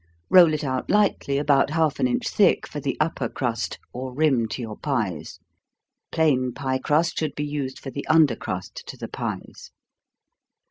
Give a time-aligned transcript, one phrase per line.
[0.31, 4.47] Roll it out lightly, about half an inch thick, for the upper crust, or rim
[4.47, 5.37] to your pies
[6.11, 9.69] plain pie crust should be used for the under crust to the pies.